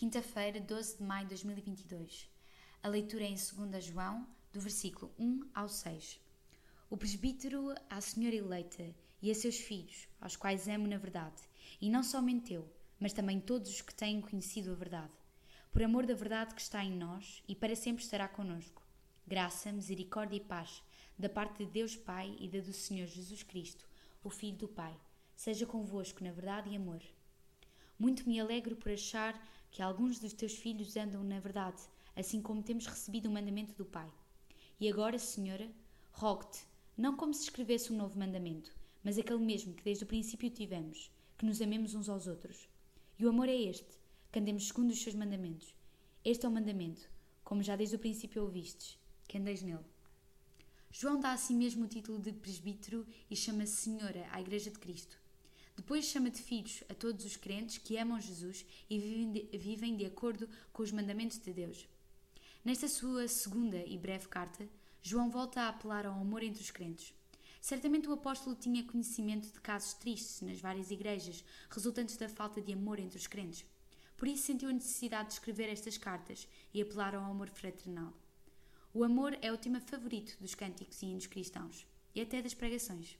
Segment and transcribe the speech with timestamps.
[0.00, 2.26] Quinta-feira, 12 de maio de 2022.
[2.82, 6.18] A leitura é em 2 João, do versículo 1 ao 6.
[6.88, 11.42] O presbítero à senhora eleita e a seus filhos, aos quais amo na verdade,
[11.82, 12.66] e não somente eu,
[12.98, 15.12] mas também todos os que têm conhecido a verdade,
[15.70, 18.82] por amor da verdade que está em nós e para sempre estará conosco.
[19.26, 20.82] Graça, misericórdia e paz,
[21.18, 23.86] da parte de Deus Pai e da do Senhor Jesus Cristo,
[24.24, 24.96] o Filho do Pai,
[25.36, 27.02] seja convosco na verdade e amor.
[27.98, 29.38] Muito me alegro por achar
[29.70, 31.82] que alguns dos teus filhos andam na verdade,
[32.16, 34.10] assim como temos recebido o mandamento do Pai.
[34.78, 35.70] E agora, Senhora,
[36.10, 40.50] rogo-te, não como se escrevesse um novo mandamento, mas aquele mesmo que desde o princípio
[40.50, 42.68] tivemos, que nos amemos uns aos outros.
[43.18, 43.98] E o amor é este,
[44.30, 45.74] que andemos segundo os seus mandamentos.
[46.24, 47.08] Este é o mandamento,
[47.42, 49.84] como já desde o princípio ouvistes, que andeis nele.
[50.90, 54.78] João dá a si mesmo o título de presbítero e chama-se Senhora à Igreja de
[54.78, 55.16] Cristo.
[55.80, 59.96] Depois chama de filhos a todos os crentes que amam Jesus e vivem de, vivem
[59.96, 61.88] de acordo com os mandamentos de Deus.
[62.62, 64.68] Nesta sua segunda e breve carta,
[65.02, 67.14] João volta a apelar ao amor entre os crentes.
[67.62, 72.74] Certamente o apóstolo tinha conhecimento de casos tristes nas várias igrejas, resultantes da falta de
[72.74, 73.64] amor entre os crentes.
[74.18, 78.12] Por isso sentiu a necessidade de escrever estas cartas e apelar ao amor fraternal.
[78.92, 83.16] O amor é o tema favorito dos cânticos e hinos cristãos, e até das pregações.